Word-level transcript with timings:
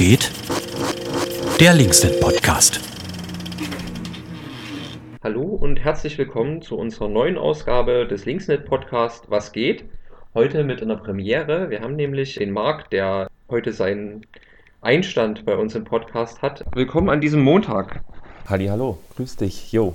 geht? 0.00 0.30
Der 1.60 1.74
Linksnet 1.74 2.22
Podcast. 2.22 2.80
Hallo 5.22 5.42
und 5.42 5.78
herzlich 5.84 6.16
willkommen 6.16 6.62
zu 6.62 6.78
unserer 6.78 7.08
neuen 7.08 7.36
Ausgabe 7.36 8.08
des 8.08 8.24
Linksnet 8.24 8.64
Podcast 8.64 9.26
Was 9.28 9.52
geht? 9.52 9.84
Heute 10.32 10.64
mit 10.64 10.80
einer 10.80 10.96
Premiere. 10.96 11.68
Wir 11.68 11.82
haben 11.82 11.96
nämlich 11.96 12.36
den 12.36 12.50
Marc, 12.50 12.88
der 12.88 13.28
heute 13.50 13.74
seinen 13.74 14.24
Einstand 14.80 15.44
bei 15.44 15.54
uns 15.54 15.74
im 15.74 15.84
Podcast 15.84 16.40
hat. 16.40 16.64
Willkommen 16.74 17.10
an 17.10 17.20
diesem 17.20 17.42
Montag. 17.42 18.00
Halli, 18.48 18.68
hallo, 18.68 18.96
grüß 19.16 19.36
dich, 19.36 19.70
jo. 19.70 19.94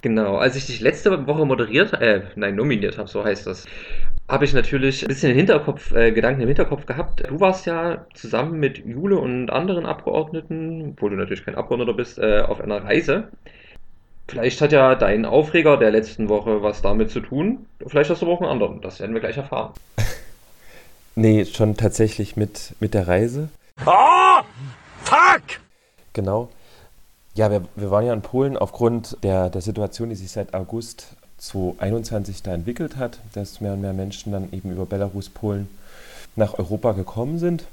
Genau, 0.00 0.36
als 0.36 0.56
ich 0.56 0.64
dich 0.64 0.80
letzte 0.80 1.26
Woche 1.26 1.44
moderiert, 1.44 1.92
äh, 1.92 2.22
nein, 2.36 2.56
nominiert 2.56 2.96
habe, 2.96 3.08
so 3.08 3.22
heißt 3.22 3.46
das, 3.46 3.66
habe 4.32 4.46
ich 4.46 4.54
natürlich 4.54 5.02
ein 5.02 5.08
bisschen 5.08 5.28
den 5.28 5.36
Hinterkopf, 5.36 5.92
äh, 5.92 6.10
Gedanken 6.10 6.40
im 6.40 6.48
Hinterkopf 6.48 6.86
gehabt. 6.86 7.22
Du 7.28 7.38
warst 7.38 7.66
ja 7.66 8.06
zusammen 8.14 8.58
mit 8.58 8.78
Jule 8.78 9.18
und 9.18 9.50
anderen 9.50 9.84
Abgeordneten, 9.84 10.92
obwohl 10.92 11.10
du 11.10 11.16
natürlich 11.16 11.44
kein 11.44 11.54
Abgeordneter 11.54 11.92
bist, 11.92 12.18
äh, 12.18 12.40
auf 12.40 12.58
einer 12.58 12.82
Reise. 12.82 13.28
Vielleicht 14.28 14.62
hat 14.62 14.72
ja 14.72 14.94
dein 14.94 15.26
Aufreger 15.26 15.76
der 15.76 15.90
letzten 15.90 16.30
Woche 16.30 16.62
was 16.62 16.80
damit 16.80 17.10
zu 17.10 17.20
tun. 17.20 17.66
Vielleicht 17.86 18.08
hast 18.08 18.22
du 18.22 18.26
aber 18.26 18.36
auch 18.36 18.40
einen 18.40 18.50
anderen. 18.50 18.80
Das 18.80 19.00
werden 19.00 19.12
wir 19.12 19.20
gleich 19.20 19.36
erfahren. 19.36 19.74
nee, 21.14 21.44
schon 21.44 21.76
tatsächlich 21.76 22.34
mit, 22.34 22.74
mit 22.80 22.94
der 22.94 23.06
Reise. 23.06 23.50
Oh, 23.84 24.40
fuck! 25.02 25.42
Genau. 26.14 26.48
Ja, 27.34 27.50
wir, 27.50 27.64
wir 27.76 27.90
waren 27.90 28.06
ja 28.06 28.14
in 28.14 28.22
Polen 28.22 28.56
aufgrund 28.56 29.22
der, 29.22 29.50
der 29.50 29.60
Situation, 29.60 30.08
die 30.08 30.14
sich 30.14 30.30
seit 30.30 30.54
August 30.54 31.16
2021 31.42 32.42
da 32.42 32.54
entwickelt 32.54 32.96
hat, 32.96 33.18
dass 33.32 33.60
mehr 33.60 33.72
und 33.72 33.80
mehr 33.80 33.92
Menschen 33.92 34.32
dann 34.32 34.52
eben 34.52 34.70
über 34.70 34.86
Belarus, 34.86 35.28
Polen 35.28 35.68
nach 36.36 36.58
Europa 36.58 36.92
gekommen 36.92 37.38
sind 37.38 37.64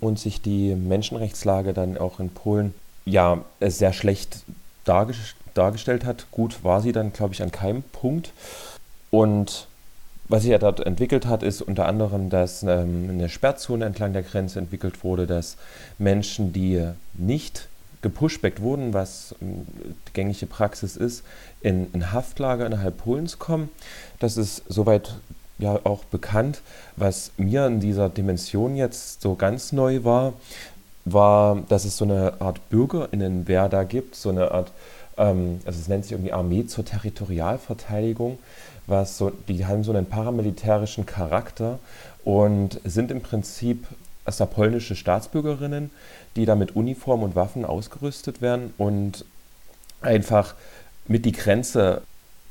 und 0.00 0.18
sich 0.18 0.40
die 0.40 0.74
Menschenrechtslage 0.74 1.74
dann 1.74 1.98
auch 1.98 2.18
in 2.18 2.30
Polen 2.30 2.74
ja 3.04 3.44
sehr 3.60 3.92
schlecht 3.92 4.44
dargestellt 4.84 6.04
hat. 6.04 6.26
Gut 6.30 6.64
war 6.64 6.80
sie 6.80 6.92
dann, 6.92 7.12
glaube 7.12 7.34
ich, 7.34 7.42
an 7.42 7.52
keinem 7.52 7.82
Punkt. 7.82 8.32
Und 9.10 9.66
was 10.28 10.42
sich 10.42 10.50
ja 10.50 10.58
dort 10.58 10.80
entwickelt 10.80 11.26
hat, 11.26 11.42
ist 11.42 11.60
unter 11.60 11.86
anderem, 11.86 12.30
dass 12.30 12.62
ähm, 12.62 13.10
eine 13.10 13.28
Sperrzone 13.28 13.84
entlang 13.84 14.14
der 14.14 14.22
Grenze 14.22 14.58
entwickelt 14.58 15.04
wurde, 15.04 15.26
dass 15.26 15.56
Menschen, 15.98 16.54
die 16.54 16.88
nicht 17.12 17.68
gepushbackt 18.02 18.60
wurden, 18.60 18.92
was 18.92 19.34
ähm, 19.40 19.66
die 20.08 20.12
gängige 20.12 20.46
Praxis 20.46 20.96
ist, 20.96 21.24
in, 21.60 21.92
in 21.92 22.12
Haftlager 22.12 22.66
innerhalb 22.66 22.98
Polens 22.98 23.38
kommen. 23.38 23.70
Das 24.18 24.36
ist 24.36 24.62
soweit 24.68 25.14
ja 25.58 25.80
auch 25.84 26.04
bekannt. 26.04 26.60
Was 26.96 27.32
mir 27.36 27.66
in 27.66 27.80
dieser 27.80 28.08
Dimension 28.08 28.76
jetzt 28.76 29.22
so 29.22 29.34
ganz 29.34 29.72
neu 29.72 30.04
war, 30.04 30.34
war, 31.04 31.62
dass 31.68 31.84
es 31.84 31.96
so 31.96 32.04
eine 32.04 32.40
Art 32.40 32.68
Bürgerinnenwehr 32.68 33.68
da 33.68 33.84
gibt, 33.84 34.14
so 34.14 34.28
eine 34.28 34.50
Art, 34.52 34.72
ähm, 35.16 35.60
also 35.64 35.78
es 35.80 35.88
nennt 35.88 36.04
sich 36.04 36.12
irgendwie 36.12 36.32
Armee 36.32 36.66
zur 36.66 36.84
Territorialverteidigung, 36.84 38.38
was 38.86 39.18
so, 39.18 39.30
die 39.48 39.66
haben 39.66 39.84
so 39.84 39.92
einen 39.92 40.06
paramilitärischen 40.06 41.06
Charakter 41.06 41.78
und 42.24 42.80
sind 42.84 43.10
im 43.10 43.20
Prinzip 43.20 43.86
erstmal 44.26 44.48
polnische 44.48 44.96
Staatsbürgerinnen, 44.96 45.90
die 46.36 46.44
da 46.44 46.54
mit 46.54 46.76
Uniform 46.76 47.22
und 47.22 47.34
Waffen 47.34 47.64
ausgerüstet 47.64 48.40
werden 48.40 48.72
und 48.78 49.24
einfach 50.00 50.54
mit 51.06 51.24
die 51.24 51.32
Grenze, 51.32 52.02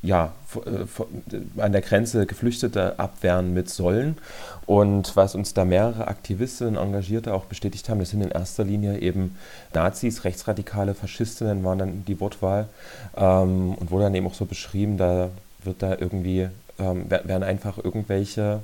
ja, 0.01 0.33
äh, 0.55 1.61
an 1.61 1.71
der 1.71 1.81
Grenze 1.81 2.25
Geflüchtete 2.25 2.99
abwehren 2.99 3.53
mit 3.53 3.69
sollen. 3.69 4.17
Und 4.65 5.15
was 5.15 5.35
uns 5.35 5.53
da 5.53 5.63
mehrere 5.65 6.07
Aktivistinnen, 6.07 6.75
Engagierte 6.75 7.33
auch 7.33 7.45
bestätigt 7.45 7.87
haben, 7.89 7.99
das 7.99 8.09
sind 8.09 8.21
in 8.21 8.31
erster 8.31 8.63
Linie 8.63 8.99
eben 8.99 9.37
Nazis, 9.73 10.23
rechtsradikale 10.23 10.93
Faschistinnen 10.93 11.63
waren 11.63 11.79
dann 11.79 12.05
die 12.05 12.19
Wortwahl 12.19 12.67
ähm, 13.15 13.75
und 13.75 13.91
wurde 13.91 14.05
dann 14.05 14.15
eben 14.15 14.27
auch 14.27 14.33
so 14.33 14.45
beschrieben, 14.45 14.97
da 14.97 15.29
wird 15.63 15.81
da 15.81 15.95
irgendwie, 15.97 16.49
ähm, 16.79 17.09
werden 17.09 17.43
einfach 17.43 17.77
irgendwelche 17.77 18.61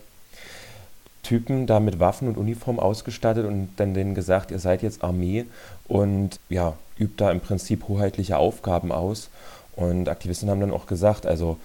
Typen 1.28 1.68
da 1.68 1.82
mit 1.82 2.00
Waffen 2.00 2.30
und 2.30 2.38
Uniform 2.38 2.80
ausgestattet 2.80 3.46
und 3.46 3.68
dann 3.76 3.94
denen 3.94 4.16
gesagt, 4.16 4.50
ihr 4.50 4.60
seid 4.60 4.82
jetzt 4.82 5.04
Armee 5.04 5.46
und 5.90 6.40
ja, 6.48 6.76
übt 6.98 7.16
da 7.18 7.32
im 7.32 7.42
Prinzip 7.42 7.90
hoheitliche 7.90 8.38
Aufgaben 8.38 8.94
aus. 8.94 9.30
Und 9.76 10.08
Aktivisten 10.08 10.50
haben 10.50 10.62
dann 10.62 10.72
auch 10.72 10.86
gesagt, 10.86 11.26
also 11.26 11.58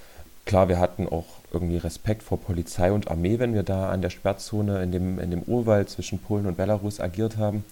klar, 0.47 0.69
wir 0.69 0.81
hatten 0.81 1.07
auch 1.07 1.27
irgendwie 1.53 1.77
Respekt 1.77 2.25
vor 2.25 2.41
Polizei 2.41 2.91
und 2.91 3.09
Armee, 3.09 3.39
wenn 3.39 3.55
wir 3.55 3.63
da 3.63 3.91
an 3.91 4.03
der 4.03 4.11
Sperrzone 4.11 4.83
in 4.83 4.91
dem, 4.91 5.21
in 5.21 5.31
dem 5.31 5.43
Urwald 5.43 5.91
zwischen 5.91 6.19
Polen 6.19 6.47
und 6.47 6.57
Belarus 6.57 6.99
agiert 6.99 7.37
haben, 7.37 7.65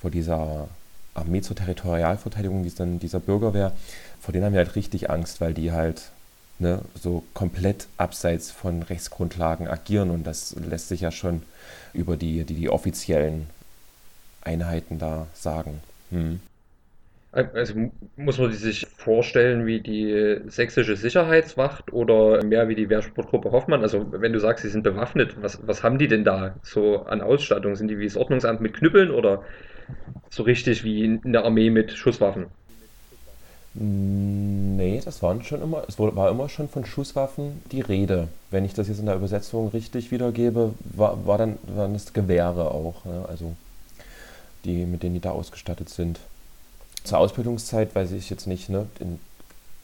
vor 0.00 0.12
dieser 0.12 0.68
Armee 1.14 1.40
zur 1.40 1.56
Territorialverteidigung, 1.56 2.62
dieser, 2.62 2.86
dieser 2.86 3.18
Bürgerwehr, 3.18 3.72
vor 4.20 4.32
denen 4.32 4.44
haben 4.44 4.52
wir 4.52 4.60
halt 4.60 4.76
richtig 4.76 5.10
Angst, 5.10 5.40
weil 5.40 5.52
die 5.52 5.72
halt 5.72 6.12
ne, 6.58 6.80
so 6.94 7.24
komplett 7.34 7.86
abseits 7.96 8.50
von 8.50 8.82
Rechtsgrundlagen 8.82 9.68
agieren. 9.68 10.10
Und 10.10 10.26
das 10.26 10.54
lässt 10.56 10.88
sich 10.88 11.00
ja 11.00 11.10
schon 11.10 11.42
über 11.92 12.16
die, 12.16 12.44
die, 12.44 12.54
die 12.54 12.70
offiziellen 12.70 13.46
Einheiten 14.42 14.98
da 14.98 15.26
sagen. 15.34 15.80
Hm. 16.10 16.40
Also 17.34 17.90
muss 18.16 18.38
man 18.38 18.52
sich 18.52 18.86
vorstellen 18.96 19.66
wie 19.66 19.80
die 19.80 20.38
sächsische 20.46 20.94
Sicherheitswacht 20.94 21.92
oder 21.92 22.44
mehr 22.44 22.68
wie 22.68 22.76
die 22.76 22.88
Wehrsportgruppe 22.88 23.50
Hoffmann? 23.50 23.82
Also 23.82 24.06
wenn 24.12 24.32
du 24.32 24.38
sagst, 24.38 24.62
sie 24.62 24.70
sind 24.70 24.84
bewaffnet, 24.84 25.42
was, 25.42 25.58
was 25.66 25.82
haben 25.82 25.98
die 25.98 26.06
denn 26.06 26.22
da 26.22 26.54
so 26.62 27.00
an 27.06 27.20
Ausstattung? 27.20 27.74
Sind 27.74 27.88
die 27.88 27.98
wie 27.98 28.04
das 28.04 28.16
Ordnungsamt 28.16 28.60
mit 28.60 28.74
Knüppeln 28.74 29.10
oder 29.10 29.42
so 30.30 30.44
richtig 30.44 30.84
wie 30.84 31.02
in 31.04 31.32
der 31.32 31.44
Armee 31.44 31.70
mit 31.70 31.90
Schusswaffen? 31.90 32.46
Nee, 33.76 35.02
das 35.04 35.20
waren 35.22 35.42
schon 35.42 35.60
immer, 35.60 35.82
es 35.88 35.98
war 35.98 36.30
immer 36.30 36.48
schon 36.48 36.68
von 36.68 36.86
Schusswaffen 36.86 37.60
die 37.72 37.80
Rede. 37.80 38.28
Wenn 38.52 38.64
ich 38.64 38.72
das 38.72 38.86
jetzt 38.86 39.00
in 39.00 39.06
der 39.06 39.16
Übersetzung 39.16 39.68
richtig 39.68 40.12
wiedergebe, 40.12 40.74
war, 40.84 41.26
war 41.26 41.38
dann, 41.38 41.58
waren 41.66 41.92
das 41.92 42.12
Gewehre 42.12 42.70
auch, 42.70 43.04
ne? 43.04 43.24
also 43.28 43.56
die, 44.64 44.86
mit 44.86 45.02
denen 45.02 45.14
die 45.14 45.20
da 45.20 45.32
ausgestattet 45.32 45.88
sind. 45.88 46.20
Zur 47.02 47.18
Ausbildungszeit 47.18 47.94
weiß 47.94 48.12
ich 48.12 48.30
jetzt 48.30 48.46
nicht, 48.46 48.68
ne? 48.68 48.86
In, 49.00 49.18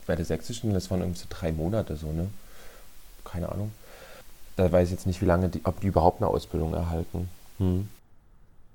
bei 0.06 0.16
der 0.16 0.24
sächsischen, 0.24 0.72
das 0.72 0.90
waren 0.90 1.00
irgendwie 1.00 1.20
so 1.20 1.26
drei 1.28 1.52
Monate 1.52 1.96
so, 1.96 2.12
ne? 2.12 2.28
Keine 3.24 3.50
Ahnung. 3.50 3.72
Da 4.56 4.70
weiß 4.70 4.88
ich 4.88 4.92
jetzt 4.92 5.06
nicht, 5.06 5.20
wie 5.20 5.26
lange, 5.26 5.48
die, 5.48 5.60
ob 5.64 5.80
die 5.80 5.88
überhaupt 5.88 6.22
eine 6.22 6.30
Ausbildung 6.30 6.72
erhalten. 6.74 7.28
Hm. 7.58 7.88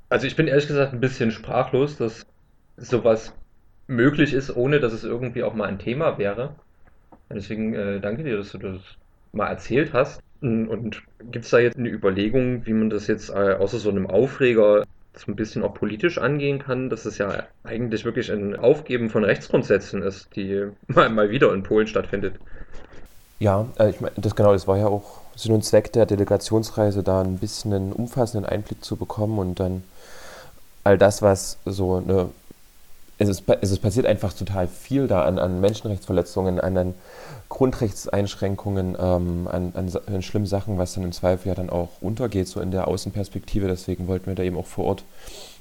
Also 0.09 0.27
ich 0.27 0.35
bin 0.35 0.47
ehrlich 0.47 0.67
gesagt 0.67 0.93
ein 0.93 0.99
bisschen 0.99 1.31
sprachlos, 1.31 1.97
dass 1.97 2.25
sowas 2.77 3.31
möglich 3.87 4.33
ist, 4.33 4.55
ohne 4.55 4.79
dass 4.79 4.93
es 4.93 5.03
irgendwie 5.03 5.43
auch 5.43 5.53
mal 5.53 5.67
ein 5.67 5.79
Thema 5.79 6.17
wäre. 6.17 6.55
Deswegen 7.29 7.73
äh, 7.73 7.99
danke 7.99 8.23
dir, 8.23 8.37
dass 8.37 8.51
du 8.51 8.57
das 8.57 8.81
mal 9.31 9.47
erzählt 9.47 9.93
hast. 9.93 10.21
Und 10.41 11.01
gibt 11.31 11.45
es 11.45 11.51
da 11.51 11.59
jetzt 11.59 11.77
eine 11.77 11.89
Überlegung, 11.89 12.65
wie 12.65 12.73
man 12.73 12.89
das 12.89 13.07
jetzt 13.07 13.29
äh, 13.29 13.53
außer 13.53 13.79
so 13.79 13.89
einem 13.89 14.07
Aufreger 14.07 14.83
so 15.17 15.31
ein 15.31 15.35
bisschen 15.35 15.63
auch 15.63 15.73
politisch 15.73 16.17
angehen 16.17 16.59
kann, 16.59 16.89
dass 16.89 17.05
es 17.05 17.17
ja 17.17 17.43
eigentlich 17.63 18.05
wirklich 18.05 18.31
ein 18.31 18.55
Aufgeben 18.55 19.09
von 19.09 19.23
Rechtsgrundsätzen 19.23 20.01
ist, 20.01 20.35
die 20.35 20.67
mal, 20.87 21.09
mal 21.09 21.29
wieder 21.29 21.53
in 21.53 21.63
Polen 21.63 21.87
stattfindet? 21.87 22.35
Ja, 23.39 23.67
äh, 23.79 23.89
ich 23.89 24.01
meine, 24.01 24.13
das 24.17 24.35
genau, 24.35 24.53
das 24.53 24.67
war 24.67 24.77
ja 24.77 24.87
auch 24.87 25.21
Sinn 25.35 25.53
und 25.53 25.63
Zweck 25.63 25.91
der 25.93 26.05
Delegationsreise, 26.05 27.03
da 27.03 27.21
ein 27.21 27.37
bisschen 27.37 27.73
einen 27.73 27.93
umfassenden 27.93 28.49
Einblick 28.49 28.83
zu 28.83 28.95
bekommen 28.95 29.39
und 29.39 29.59
dann 29.59 29.83
all 30.83 30.97
das, 30.97 31.21
was 31.21 31.57
so 31.65 31.95
eine 31.95 32.29
es, 33.17 33.29
ist, 33.29 33.43
es 33.61 33.71
ist 33.71 33.79
passiert 33.79 34.05
einfach 34.05 34.33
total 34.33 34.67
viel 34.67 35.07
da 35.07 35.23
an, 35.23 35.39
an 35.39 35.61
Menschenrechtsverletzungen, 35.61 36.59
an, 36.59 36.77
an 36.77 36.93
Grundrechtseinschränkungen, 37.47 38.97
ähm, 38.99 39.47
an, 39.47 39.71
an, 39.73 39.91
an, 40.07 40.21
schlimmen 40.21 40.45
Sachen, 40.45 40.77
was 40.77 40.93
dann 40.93 41.03
im 41.03 41.11
Zweifel 41.11 41.49
ja 41.49 41.55
dann 41.55 41.69
auch 41.69 42.01
untergeht, 42.01 42.47
so 42.47 42.59
in 42.59 42.71
der 42.71 42.87
Außenperspektive. 42.87 43.67
Deswegen 43.67 44.07
wollten 44.07 44.27
wir 44.27 44.35
da 44.35 44.43
eben 44.43 44.57
auch 44.57 44.65
vor 44.65 44.85
Ort 44.85 45.03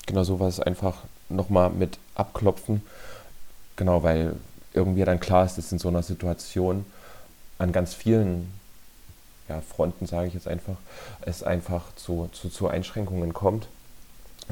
genau 0.06 0.24
sowas 0.24 0.58
einfach 0.58 1.02
nochmal 1.28 1.70
mit 1.70 1.98
abklopfen. 2.14 2.82
Genau, 3.76 4.02
weil 4.02 4.34
irgendwie 4.72 5.04
dann 5.04 5.20
klar 5.20 5.44
ist, 5.44 5.56
dass 5.56 5.70
in 5.70 5.78
so 5.78 5.88
einer 5.88 6.02
Situation 6.02 6.84
an 7.58 7.70
ganz 7.70 7.94
vielen 7.94 8.52
ja, 9.48 9.60
Fronten, 9.60 10.06
sage 10.06 10.26
ich 10.26 10.34
jetzt 10.34 10.48
einfach, 10.48 10.76
es 11.20 11.44
einfach 11.44 11.94
zu, 11.94 12.28
zu, 12.32 12.48
zu 12.48 12.66
Einschränkungen 12.66 13.32
kommt 13.32 13.68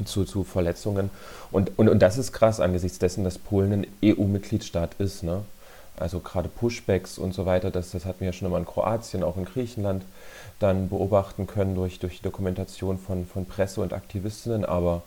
zu, 0.05 0.25
zu 0.25 0.43
Verletzungen. 0.43 1.09
Und, 1.51 1.77
und, 1.77 1.89
und 1.89 1.99
das 1.99 2.17
ist 2.17 2.33
krass 2.33 2.59
angesichts 2.59 2.99
dessen, 2.99 3.23
dass 3.23 3.37
Polen 3.37 3.71
ein 3.73 3.87
EU-Mitgliedstaat 4.03 4.95
ist. 4.99 5.23
Ne? 5.23 5.43
Also 5.97 6.19
gerade 6.19 6.49
Pushbacks 6.49 7.17
und 7.17 7.33
so 7.33 7.45
weiter, 7.45 7.69
das, 7.71 7.91
das 7.91 8.05
hatten 8.05 8.21
wir 8.21 8.27
ja 8.27 8.33
schon 8.33 8.47
immer 8.47 8.57
in 8.57 8.65
Kroatien, 8.65 9.23
auch 9.23 9.37
in 9.37 9.45
Griechenland 9.45 10.03
dann 10.59 10.89
beobachten 10.89 11.45
können 11.45 11.75
durch, 11.75 11.99
durch 11.99 12.21
Dokumentation 12.21 12.97
von, 12.97 13.25
von 13.25 13.45
Presse 13.45 13.81
und 13.81 13.93
Aktivistinnen. 13.93 14.65
Aber 14.65 15.03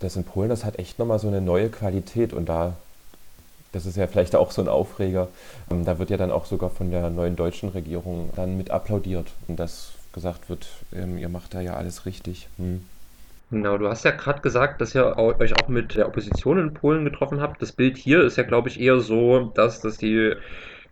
das 0.00 0.16
in 0.16 0.24
Polen, 0.24 0.48
das 0.48 0.64
hat 0.64 0.78
echt 0.78 0.98
nochmal 0.98 1.18
so 1.18 1.28
eine 1.28 1.40
neue 1.40 1.68
Qualität 1.68 2.32
und 2.32 2.48
da, 2.48 2.76
das 3.72 3.86
ist 3.86 3.96
ja 3.96 4.06
vielleicht 4.06 4.34
auch 4.34 4.50
so 4.50 4.62
ein 4.62 4.68
Aufreger, 4.68 5.28
ähm, 5.70 5.84
da 5.84 5.98
wird 5.98 6.10
ja 6.10 6.16
dann 6.16 6.30
auch 6.30 6.46
sogar 6.46 6.70
von 6.70 6.90
der 6.90 7.10
neuen 7.10 7.36
deutschen 7.36 7.68
Regierung 7.68 8.30
dann 8.36 8.56
mit 8.56 8.70
applaudiert 8.70 9.28
und 9.46 9.58
das 9.58 9.90
gesagt 10.12 10.48
wird, 10.48 10.66
ähm, 10.92 11.18
ihr 11.18 11.28
macht 11.28 11.54
da 11.54 11.60
ja 11.60 11.74
alles 11.74 12.06
richtig. 12.06 12.48
Hm. 12.56 12.84
Genau, 13.50 13.78
du 13.78 13.88
hast 13.88 14.04
ja 14.04 14.10
gerade 14.10 14.42
gesagt, 14.42 14.80
dass 14.80 14.94
ihr 14.94 15.16
euch 15.16 15.54
auch 15.62 15.68
mit 15.68 15.94
der 15.94 16.06
Opposition 16.06 16.58
in 16.58 16.74
Polen 16.74 17.04
getroffen 17.04 17.40
habt. 17.40 17.62
Das 17.62 17.72
Bild 17.72 17.96
hier 17.96 18.22
ist 18.22 18.36
ja, 18.36 18.42
glaube 18.42 18.68
ich, 18.68 18.78
eher 18.78 19.00
so, 19.00 19.50
dass, 19.54 19.80
dass 19.80 19.96
die 19.96 20.34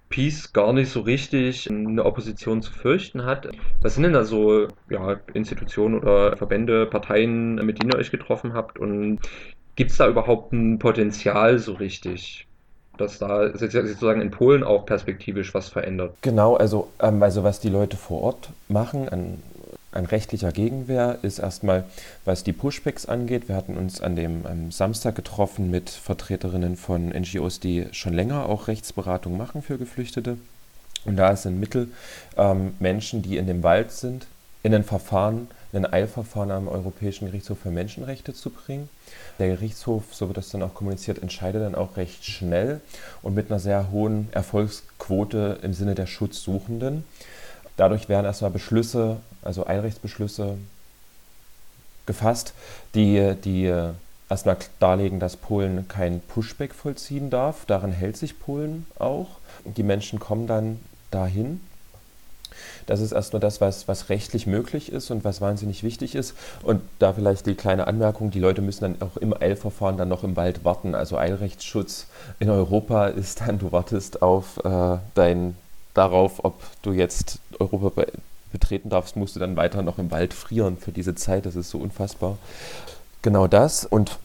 Peace 0.08 0.52
gar 0.52 0.72
nicht 0.72 0.90
so 0.90 1.00
richtig 1.00 1.68
eine 1.70 2.04
Opposition 2.04 2.62
zu 2.62 2.72
fürchten 2.72 3.24
hat. 3.24 3.48
Was 3.82 3.94
sind 3.94 4.04
denn 4.04 4.12
da 4.12 4.24
so 4.24 4.68
ja, 4.88 5.16
Institutionen 5.34 5.98
oder 5.98 6.36
Verbände, 6.36 6.86
Parteien, 6.86 7.56
mit 7.56 7.82
denen 7.82 7.92
ihr 7.92 7.98
euch 7.98 8.10
getroffen 8.10 8.54
habt? 8.54 8.78
Und 8.78 9.18
gibt 9.74 9.90
es 9.90 9.98
da 9.98 10.08
überhaupt 10.08 10.52
ein 10.52 10.78
Potenzial 10.78 11.58
so 11.58 11.74
richtig, 11.74 12.46
dass 12.96 13.18
da 13.18 13.54
sozusagen 13.56 14.22
in 14.22 14.30
Polen 14.30 14.64
auch 14.64 14.86
perspektivisch 14.86 15.52
was 15.52 15.68
verändert? 15.68 16.14
Genau, 16.22 16.56
also, 16.56 16.88
ähm, 17.00 17.22
also 17.22 17.44
was 17.44 17.60
die 17.60 17.68
Leute 17.68 17.96
vor 17.96 18.22
Ort 18.22 18.50
machen 18.68 19.08
an 19.08 19.42
ein 19.96 20.06
rechtlicher 20.06 20.52
Gegenwehr 20.52 21.18
ist 21.22 21.38
erstmal, 21.38 21.84
was 22.24 22.44
die 22.44 22.52
Pushbacks 22.52 23.06
angeht. 23.06 23.48
Wir 23.48 23.56
hatten 23.56 23.76
uns 23.76 24.00
an 24.00 24.14
dem 24.14 24.70
Samstag 24.70 25.14
getroffen 25.16 25.70
mit 25.70 25.90
Vertreterinnen 25.90 26.76
von 26.76 27.08
NGOs, 27.08 27.60
die 27.60 27.86
schon 27.92 28.12
länger 28.12 28.48
auch 28.48 28.68
Rechtsberatung 28.68 29.36
machen 29.36 29.62
für 29.62 29.78
Geflüchtete. 29.78 30.38
Und 31.04 31.16
da 31.16 31.30
ein 31.30 31.60
Mittel, 31.60 31.88
ähm, 32.36 32.74
Menschen, 32.80 33.22
die 33.22 33.36
in 33.36 33.46
dem 33.46 33.62
Wald 33.62 33.92
sind, 33.92 34.26
in 34.62 34.74
ein 34.74 34.84
Verfahren, 34.84 35.48
ein 35.72 35.86
Eilverfahren 35.86 36.50
am 36.50 36.68
Europäischen 36.68 37.26
Gerichtshof 37.26 37.58
für 37.58 37.70
Menschenrechte 37.70 38.34
zu 38.34 38.50
bringen. 38.50 38.88
Der 39.38 39.48
Gerichtshof, 39.48 40.02
so 40.12 40.26
wird 40.26 40.38
das 40.38 40.48
dann 40.48 40.62
auch 40.62 40.74
kommuniziert, 40.74 41.22
entscheidet 41.22 41.62
dann 41.62 41.74
auch 41.74 41.96
recht 41.96 42.24
schnell 42.24 42.80
und 43.22 43.34
mit 43.34 43.50
einer 43.50 43.60
sehr 43.60 43.90
hohen 43.90 44.28
Erfolgsquote 44.32 45.58
im 45.62 45.74
Sinne 45.74 45.94
der 45.94 46.06
Schutzsuchenden. 46.06 47.04
Dadurch 47.76 48.08
werden 48.08 48.26
erstmal 48.26 48.50
Beschlüsse, 48.50 49.18
also 49.42 49.66
Einrechtsbeschlüsse 49.66 50.56
gefasst, 52.06 52.54
die, 52.94 53.34
die 53.44 53.72
erstmal 54.28 54.56
darlegen, 54.80 55.20
dass 55.20 55.36
Polen 55.36 55.86
kein 55.88 56.20
Pushback 56.20 56.74
vollziehen 56.74 57.30
darf. 57.30 57.66
Daran 57.66 57.92
hält 57.92 58.16
sich 58.16 58.38
Polen 58.38 58.86
auch. 58.98 59.28
Die 59.64 59.82
Menschen 59.82 60.18
kommen 60.18 60.46
dann 60.46 60.80
dahin. 61.10 61.60
Das 62.86 63.00
ist 63.00 63.12
erstmal 63.12 63.40
das, 63.40 63.60
was, 63.60 63.88
was 63.88 64.08
rechtlich 64.08 64.46
möglich 64.46 64.90
ist 64.90 65.10
und 65.10 65.24
was 65.24 65.40
wahnsinnig 65.40 65.82
wichtig 65.82 66.14
ist. 66.14 66.34
Und 66.62 66.80
da 66.98 67.12
vielleicht 67.12 67.46
die 67.46 67.54
kleine 67.54 67.86
Anmerkung, 67.86 68.30
die 68.30 68.40
Leute 68.40 68.62
müssen 68.62 68.82
dann 68.82 69.02
auch 69.02 69.16
im 69.18 69.34
Eilverfahren 69.34 69.98
dann 69.98 70.08
noch 70.08 70.24
im 70.24 70.36
Wald 70.36 70.64
warten. 70.64 70.94
Also 70.94 71.18
Eilrechtsschutz 71.18 72.06
in 72.38 72.48
Europa 72.48 73.08
ist 73.08 73.40
dann, 73.40 73.58
du 73.58 73.72
wartest 73.72 74.22
auf 74.22 74.58
äh, 74.64 74.98
dein 75.14 75.56
darauf, 75.96 76.44
ob 76.44 76.62
du 76.82 76.92
jetzt 76.92 77.38
Europa 77.58 78.04
betreten 78.52 78.88
darfst, 78.88 79.16
musst 79.16 79.36
du 79.36 79.40
dann 79.40 79.56
weiter 79.56 79.82
noch 79.82 79.98
im 79.98 80.10
Wald 80.10 80.34
frieren 80.34 80.76
für 80.76 80.92
diese 80.92 81.14
Zeit. 81.14 81.46
Das 81.46 81.56
ist 81.56 81.70
so 81.70 81.78
unfassbar. 81.78 82.38
Genau 83.22 83.46
das. 83.46 83.84
Und 83.84 84.18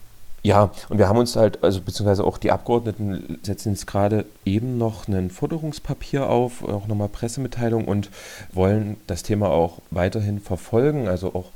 ja, 0.44 0.70
und 0.88 0.98
wir 0.98 1.08
haben 1.08 1.18
uns 1.18 1.36
halt, 1.36 1.62
also 1.62 1.80
beziehungsweise 1.80 2.24
auch 2.24 2.36
die 2.36 2.50
Abgeordneten 2.50 3.38
setzen 3.44 3.72
jetzt 3.72 3.86
gerade 3.86 4.24
eben 4.44 4.76
noch 4.76 5.06
ein 5.06 5.30
Forderungspapier 5.30 6.28
auf, 6.28 6.64
auch 6.64 6.88
nochmal 6.88 7.08
Pressemitteilung 7.08 7.86
und 7.86 8.10
wollen 8.52 8.96
das 9.06 9.22
Thema 9.22 9.50
auch 9.50 9.78
weiterhin 9.90 10.40
verfolgen. 10.40 11.06
Also 11.06 11.34
auch 11.34 11.46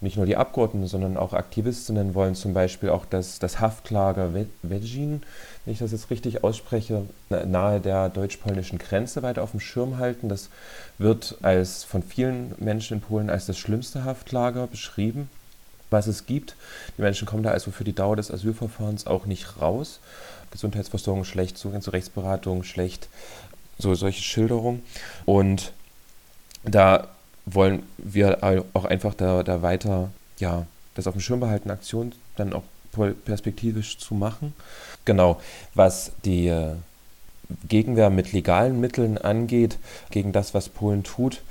nicht 0.00 0.16
nur 0.16 0.24
die 0.24 0.36
Abgeordneten, 0.36 0.86
sondern 0.86 1.16
auch 1.18 1.34
Aktivistinnen 1.34 2.14
wollen 2.14 2.34
zum 2.34 2.54
Beispiel 2.54 2.88
auch 2.88 3.04
das, 3.04 3.38
das 3.38 3.60
Haftlager 3.60 4.32
Wedzin, 4.62 5.22
wenn 5.64 5.72
ich 5.74 5.80
das 5.80 5.92
jetzt 5.92 6.10
richtig 6.10 6.42
ausspreche, 6.42 7.02
nahe 7.28 7.80
der 7.80 8.08
deutsch-polnischen 8.08 8.78
Grenze 8.78 9.22
weiter 9.22 9.42
auf 9.42 9.50
dem 9.50 9.60
Schirm 9.60 9.98
halten. 9.98 10.30
Das 10.30 10.48
wird 10.96 11.36
als 11.42 11.84
von 11.84 12.02
vielen 12.02 12.54
Menschen 12.58 12.94
in 12.94 13.00
Polen 13.02 13.28
als 13.28 13.44
das 13.44 13.58
schlimmste 13.58 14.04
Haftlager 14.04 14.66
beschrieben, 14.66 15.28
was 15.90 16.06
es 16.06 16.24
gibt. 16.24 16.56
Die 16.96 17.02
Menschen 17.02 17.26
kommen 17.26 17.42
da 17.42 17.50
also 17.50 17.70
für 17.70 17.84
die 17.84 17.94
Dauer 17.94 18.16
des 18.16 18.30
Asylverfahrens 18.30 19.06
auch 19.06 19.26
nicht 19.26 19.60
raus. 19.60 20.00
Gesundheitsversorgung 20.50 21.24
schlecht, 21.24 21.58
Zugang 21.58 21.82
zur 21.82 21.92
Rechtsberatung 21.92 22.62
schlecht, 22.62 23.08
so 23.78 23.94
solche 23.94 24.22
Schilderungen. 24.22 24.82
Und 25.26 25.72
da 26.64 27.08
wollen 27.46 27.82
wir 27.98 28.38
auch 28.74 28.84
einfach 28.84 29.14
da, 29.14 29.42
da 29.42 29.62
weiter, 29.62 30.10
ja, 30.38 30.66
das 30.94 31.06
auf 31.06 31.14
dem 31.14 31.20
Schirm 31.20 31.40
behalten, 31.40 31.70
Aktionen 31.70 32.12
dann 32.36 32.52
auch 32.52 32.62
perspektivisch 33.24 33.98
zu 33.98 34.14
machen. 34.14 34.54
Genau, 35.04 35.40
was 35.74 36.12
die 36.24 36.48
äh, 36.48 36.74
Gegenwehr 37.68 38.10
mit 38.10 38.32
legalen 38.32 38.80
Mitteln 38.80 39.18
angeht, 39.18 39.78
gegen 40.10 40.32
das, 40.32 40.54
was 40.54 40.68
Polen 40.68 41.04
tut, 41.04 41.42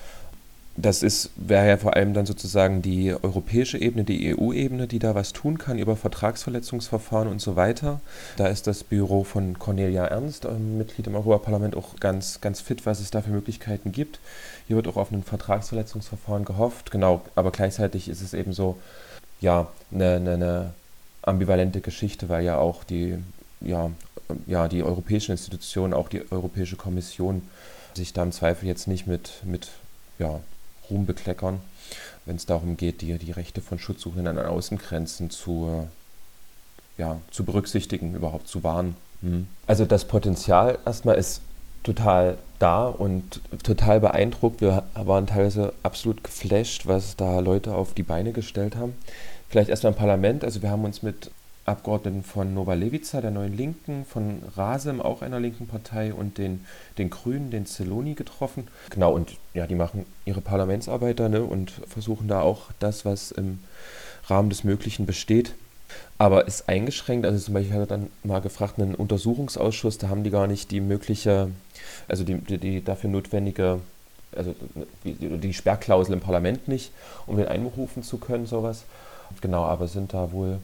das 0.81 1.03
ist, 1.03 1.31
wäre 1.35 1.67
ja 1.67 1.77
vor 1.77 1.95
allem 1.95 2.13
dann 2.13 2.25
sozusagen 2.25 2.81
die 2.81 3.13
europäische 3.13 3.77
Ebene, 3.77 4.05
die 4.05 4.33
EU-Ebene, 4.33 4.87
die 4.87 4.99
da 4.99 5.13
was 5.13 5.33
tun 5.33 5.57
kann 5.57 5.77
über 5.77 5.95
Vertragsverletzungsverfahren 5.95 7.27
und 7.27 7.41
so 7.41 7.55
weiter. 7.55 7.99
Da 8.37 8.47
ist 8.47 8.65
das 8.65 8.83
Büro 8.83 9.23
von 9.23 9.59
Cornelia 9.59 10.05
Ernst, 10.05 10.45
ähm, 10.45 10.77
Mitglied 10.77 11.07
im 11.07 11.15
Europaparlament, 11.15 11.75
auch 11.75 11.99
ganz, 11.99 12.39
ganz 12.39 12.61
fit, 12.61 12.85
was 12.85 12.99
es 13.01 13.11
da 13.11 13.21
für 13.21 13.31
Möglichkeiten 13.31 13.91
gibt. 13.91 14.19
Hier 14.67 14.77
wird 14.77 14.87
auch 14.87 14.95
auf 14.95 15.11
ein 15.11 15.23
Vertragsverletzungsverfahren 15.23 16.45
gehofft. 16.45 16.91
Genau, 16.91 17.21
aber 17.35 17.51
gleichzeitig 17.51 18.07
ist 18.07 18.21
es 18.21 18.33
eben 18.33 18.53
so, 18.53 18.77
ja, 19.41 19.67
eine, 19.91 20.15
eine, 20.15 20.33
eine 20.33 20.73
ambivalente 21.23 21.81
Geschichte, 21.81 22.29
weil 22.29 22.45
ja 22.45 22.57
auch 22.57 22.83
die, 22.85 23.17
ja, 23.59 23.91
ja, 24.47 24.67
die 24.67 24.83
europäischen 24.83 25.31
Institutionen, 25.31 25.93
auch 25.93 26.07
die 26.07 26.31
Europäische 26.31 26.77
Kommission, 26.77 27.41
sich 27.95 28.13
da 28.13 28.23
im 28.23 28.31
Zweifel 28.31 28.67
jetzt 28.67 28.87
nicht 28.87 29.07
mit, 29.07 29.41
mit 29.43 29.69
ja, 30.19 30.39
Ruhm 30.89 31.05
bekleckern, 31.05 31.61
wenn 32.25 32.35
es 32.35 32.45
darum 32.45 32.77
geht, 32.77 33.01
die, 33.01 33.17
die 33.17 33.31
Rechte 33.31 33.61
von 33.61 33.79
Schutzsuchenden 33.79 34.37
an 34.37 34.45
Außengrenzen 34.45 35.29
zu, 35.29 35.87
ja, 36.97 37.19
zu 37.31 37.43
berücksichtigen, 37.43 38.15
überhaupt 38.15 38.47
zu 38.47 38.63
wahren. 38.63 38.95
Hm. 39.21 39.47
Also 39.67 39.85
das 39.85 40.05
Potenzial 40.05 40.79
erstmal 40.85 41.15
ist 41.15 41.41
total 41.83 42.37
da 42.59 42.87
und 42.87 43.41
total 43.63 43.99
beeindruckt. 43.99 44.61
Wir 44.61 44.83
waren 44.93 45.27
teilweise 45.27 45.73
absolut 45.83 46.23
geflasht, 46.23 46.87
was 46.87 47.15
da 47.15 47.39
Leute 47.39 47.73
auf 47.73 47.93
die 47.93 48.03
Beine 48.03 48.31
gestellt 48.31 48.75
haben. 48.75 48.93
Vielleicht 49.49 49.69
erstmal 49.69 49.93
im 49.93 49.97
Parlament. 49.97 50.43
Also 50.43 50.61
wir 50.61 50.69
haben 50.69 50.83
uns 50.83 51.01
mit 51.01 51.31
Abgeordneten 51.69 52.23
von 52.23 52.53
Nova 52.53 52.73
Levica, 52.73 53.21
der 53.21 53.31
Neuen 53.31 53.55
Linken, 53.55 54.05
von 54.05 54.41
Rasem, 54.55 55.01
auch 55.01 55.21
einer 55.21 55.39
linken 55.39 55.67
Partei, 55.67 56.13
und 56.13 56.37
den, 56.37 56.65
den 56.97 57.09
Grünen, 57.09 57.51
den 57.51 57.65
Zeloni, 57.65 58.15
getroffen. 58.15 58.67
Genau, 58.89 59.13
und 59.13 59.37
ja, 59.53 59.67
die 59.67 59.75
machen 59.75 60.05
ihre 60.25 60.41
Parlamentsarbeit 60.41 61.19
da 61.19 61.29
ne, 61.29 61.43
und 61.43 61.71
versuchen 61.87 62.27
da 62.27 62.41
auch 62.41 62.71
das, 62.79 63.05
was 63.05 63.31
im 63.31 63.59
Rahmen 64.27 64.49
des 64.49 64.63
Möglichen 64.63 65.05
besteht, 65.05 65.53
aber 66.17 66.47
ist 66.47 66.69
eingeschränkt. 66.69 67.25
Also 67.25 67.39
zum 67.39 67.53
Beispiel 67.53 67.73
hat 67.73 67.81
er 67.81 67.97
dann 67.97 68.09
mal 68.23 68.41
gefragt, 68.41 68.79
einen 68.79 68.95
Untersuchungsausschuss, 68.95 69.97
da 69.97 70.09
haben 70.09 70.23
die 70.23 70.31
gar 70.31 70.47
nicht 70.47 70.71
die 70.71 70.81
mögliche, 70.81 71.49
also 72.07 72.23
die, 72.23 72.35
die, 72.35 72.57
die 72.57 72.83
dafür 72.83 73.09
notwendige, 73.09 73.79
also 74.35 74.55
die, 75.03 75.13
die 75.13 75.53
Sperrklausel 75.53 76.13
im 76.13 76.19
Parlament 76.19 76.67
nicht, 76.67 76.91
um 77.27 77.37
den 77.37 77.47
einberufen 77.47 78.03
zu 78.03 78.17
können, 78.17 78.45
sowas. 78.45 78.85
Genau, 79.41 79.63
aber 79.63 79.87
sind 79.87 80.13
da 80.13 80.31
wohl 80.31 80.59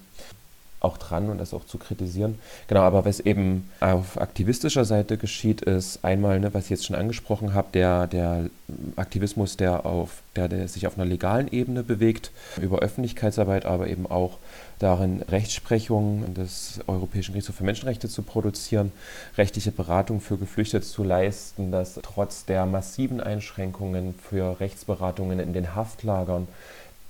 auch 0.85 0.97
dran 0.97 1.29
und 1.29 1.37
das 1.39 1.53
auch 1.53 1.65
zu 1.65 1.77
kritisieren. 1.77 2.39
Genau, 2.67 2.81
aber 2.81 3.03
was 3.05 3.19
eben 3.19 3.69
auf 3.79 4.19
aktivistischer 4.21 4.85
Seite 4.85 5.17
geschieht, 5.17 5.61
ist 5.61 6.05
einmal, 6.05 6.39
ne, 6.39 6.53
was 6.53 6.65
ich 6.65 6.69
jetzt 6.69 6.85
schon 6.85 6.95
angesprochen 6.95 7.53
habe, 7.53 7.67
der, 7.73 8.07
der 8.07 8.49
Aktivismus, 8.95 9.57
der, 9.57 9.85
auf, 9.85 10.21
der, 10.35 10.47
der 10.47 10.67
sich 10.67 10.87
auf 10.87 10.97
einer 10.97 11.05
legalen 11.05 11.47
Ebene 11.51 11.83
bewegt, 11.83 12.31
über 12.61 12.79
Öffentlichkeitsarbeit, 12.79 13.65
aber 13.65 13.87
eben 13.87 14.05
auch 14.05 14.37
darin, 14.79 15.21
Rechtsprechung 15.29 16.33
des 16.33 16.79
Europäischen 16.87 17.31
Gerichtshofs 17.31 17.57
für 17.57 17.63
Menschenrechte 17.63 18.09
zu 18.09 18.21
produzieren, 18.23 18.91
rechtliche 19.37 19.71
Beratung 19.71 20.21
für 20.21 20.37
Geflüchtete 20.37 20.85
zu 20.85 21.03
leisten, 21.03 21.71
dass 21.71 21.99
trotz 22.01 22.45
der 22.45 22.65
massiven 22.65 23.21
Einschränkungen 23.21 24.15
für 24.15 24.59
Rechtsberatungen 24.59 25.39
in 25.39 25.53
den 25.53 25.75
Haftlagern 25.75 26.47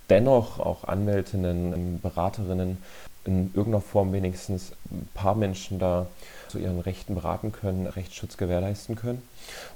dennoch 0.10 0.60
auch 0.60 0.84
Anwältinnen, 0.84 2.00
Beraterinnen 2.02 2.78
in 3.26 3.52
irgendeiner 3.54 3.82
Form 3.82 4.14
wenigstens 4.14 4.72
ein 4.92 5.08
paar 5.14 5.36
Menschen 5.36 5.80
da 5.80 6.08
zu 6.48 6.60
ihren 6.60 6.80
Rechten 6.80 7.16
beraten 7.16 7.52
können, 7.52 7.88
Rechtsschutz 7.88 8.38
gewährleisten 8.38 8.96
können. 8.96 9.22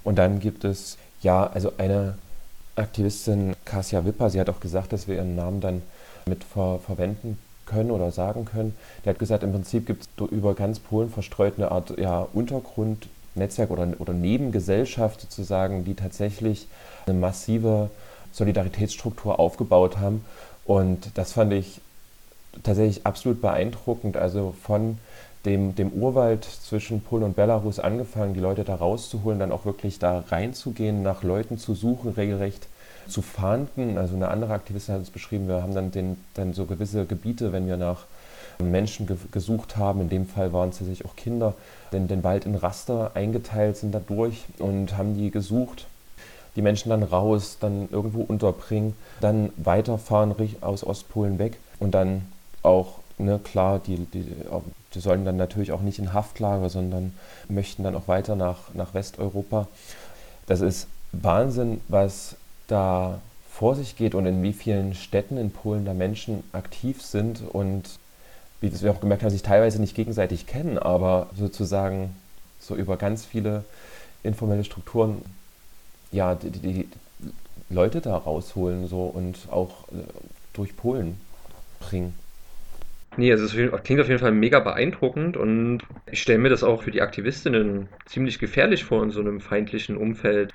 Und 0.04 0.18
dann 0.18 0.40
gibt 0.40 0.64
es 0.64 0.98
ja, 1.22 1.48
also 1.48 1.74
eine 1.78 2.16
Aktivistin, 2.76 3.56
Kasia 3.66 4.06
Wipper, 4.06 4.30
sie 4.30 4.40
hat 4.40 4.50
auch 4.50 4.60
gesagt, 4.60 4.94
dass 4.94 5.08
wir 5.08 5.16
ihren 5.16 5.36
Namen 5.36 5.62
dann 5.62 5.82
mit 6.26 6.44
ver 6.44 6.80
verwenden 6.86 7.38
können 7.66 7.92
oder 7.92 8.12
sagen 8.12 8.46
können. 8.46 8.76
Die 9.04 9.10
hat 9.10 9.20
gesagt, 9.20 9.44
im 9.44 9.52
Prinzip 9.52 9.86
gibt 9.86 10.04
es 10.04 10.32
über 10.32 10.56
ganz 10.56 10.80
Polen 10.80 11.10
verstreut 11.10 11.56
eine 11.58 11.72
Art 11.72 11.98
ja, 11.98 12.28
Untergrundnetzwerk 12.34 13.70
oder, 13.70 13.88
oder 14.00 14.14
Nebengesellschaft 14.14 15.22
sozusagen, 15.22 15.86
die 15.86 15.94
tatsächlich 15.94 16.68
eine 17.06 17.18
massive 17.18 17.90
Solidaritätsstruktur 18.32 19.40
aufgebaut 19.40 19.98
haben. 19.98 20.26
Und 20.66 21.12
das 21.16 21.34
fand 21.34 21.54
ich 21.54 21.82
tatsächlich 22.64 23.06
absolut 23.06 23.42
beeindruckend. 23.42 24.18
Also 24.18 24.54
von 24.64 24.98
dem, 25.46 25.76
dem 25.76 25.92
Urwald 25.92 26.44
zwischen 26.44 27.02
Polen 27.02 27.24
und 27.24 27.36
Belarus 27.36 27.80
angefangen, 27.80 28.34
die 28.34 28.40
Leute 28.40 28.64
da 28.64 28.76
rauszuholen, 28.76 29.40
dann 29.40 29.52
auch 29.52 29.66
wirklich 29.66 30.00
da 30.00 30.24
reinzugehen, 30.28 31.02
nach 31.02 31.24
Leuten 31.24 31.58
zu 31.58 31.74
suchen, 31.76 32.12
regelrecht 32.12 32.68
zu 33.08 33.22
fahnden. 33.22 33.98
Also 33.98 34.16
eine 34.16 34.30
andere 34.30 34.54
Aktivistin 34.54 34.96
hat 34.96 35.02
es 35.02 35.10
beschrieben, 35.10 35.48
wir 35.48 35.62
haben 35.62 35.74
dann, 35.74 35.92
den, 35.92 36.18
dann 36.34 36.54
so 36.54 36.66
gewisse 36.66 37.06
Gebiete, 37.06 37.52
wenn 37.52 37.68
wir 37.68 37.78
nach 37.78 38.06
Menschen 38.62 39.08
ge 39.08 39.16
gesucht 39.32 39.78
haben, 39.78 40.02
in 40.02 40.10
dem 40.10 40.28
Fall 40.28 40.52
waren 40.52 40.70
es 40.70 40.80
tatsächlich 40.80 41.10
auch 41.10 41.16
Kinder, 41.16 41.54
den, 41.94 42.10
den 42.10 42.26
Wald 42.26 42.46
in 42.46 42.56
Raster 42.56 43.12
eingeteilt 43.14 43.78
sind 43.78 43.96
dadurch 43.96 44.44
und 44.60 44.98
haben 44.98 45.16
die 45.16 45.32
gesucht 45.32 45.88
die 46.56 46.62
Menschen 46.62 46.90
dann 46.90 47.04
raus, 47.04 47.58
dann 47.60 47.88
irgendwo 47.90 48.22
unterbringen, 48.22 48.96
dann 49.22 49.52
weiterfahren 49.58 50.36
aus 50.62 50.84
Ostpolen 50.84 51.40
weg 51.40 51.58
und 51.80 51.92
dann 51.92 52.26
auch, 52.64 53.00
ne, 53.18 53.40
klar, 53.44 53.80
die, 53.80 53.98
die, 53.98 54.26
die 54.94 55.00
sollen 55.00 55.26
dann 55.26 55.38
natürlich 55.38 55.72
auch 55.72 55.82
nicht 55.82 56.00
in 56.00 56.14
Haftlager, 56.14 56.70
sondern 56.70 57.14
möchten 57.48 57.84
dann 57.84 57.96
auch 57.96 58.08
weiter 58.08 58.36
nach, 58.36 58.74
nach 58.74 58.94
Westeuropa. 58.94 59.68
Das 60.48 60.62
ist 60.62 60.88
Wahnsinn, 61.12 61.82
was 61.88 62.36
da 62.68 63.20
vor 63.52 63.76
sich 63.76 63.96
geht 63.96 64.16
und 64.16 64.26
in 64.26 64.42
wie 64.42 64.54
vielen 64.54 64.94
Städten 64.94 65.38
in 65.38 65.52
Polen 65.52 65.86
da 65.86 65.94
Menschen 65.94 66.44
aktiv 66.54 67.02
sind 67.02 67.42
und 67.42 67.84
wie 68.62 68.82
wir 68.82 68.92
auch 68.92 69.00
gemerkt 69.00 69.24
haben, 69.24 69.32
sich 69.32 69.42
teilweise 69.42 69.80
nicht 69.80 69.96
gegenseitig 69.96 70.46
kennen, 70.46 70.78
aber 70.78 71.28
sozusagen 71.38 72.16
so 72.60 72.76
über 72.76 72.98
ganz 72.98 73.26
viele 73.26 73.64
informelle 74.24 74.64
Strukturen 74.64 75.24
ja, 76.12 76.36
die, 76.36 76.52
die 76.52 76.90
Leute 77.70 78.02
da 78.02 78.18
rausholen 78.18 78.88
so 78.88 79.04
und 79.04 79.38
auch 79.52 79.88
äh, 79.90 80.04
durch 80.54 80.76
Polen 80.76 81.20
bringen. 81.80 82.16
Nee, 83.20 83.34
also 83.34 83.44
es 83.44 83.84
klingt 83.84 84.00
auf 84.00 84.08
jeden 84.08 84.22
Fall 84.22 84.32
mega 84.32 84.62
beeindruckend 84.62 85.36
und 85.36 85.80
ich 86.10 86.22
stelle 86.22 86.40
mir 86.40 86.48
das 86.48 86.64
auch 86.64 86.84
für 86.84 86.92
die 86.92 87.02
Aktivistinnen 87.02 87.90
ziemlich 88.06 88.40
gefährlich 88.40 88.86
vor 88.86 89.04
in 89.04 89.12
so 89.12 89.20
einem 89.20 89.42
feindlichen 89.42 89.98
Umfeld. 89.98 90.54